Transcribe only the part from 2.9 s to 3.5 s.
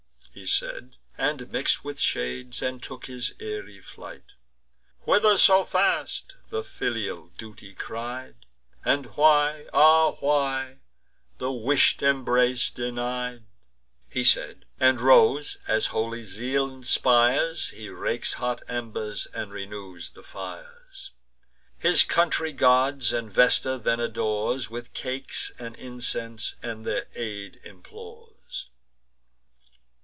his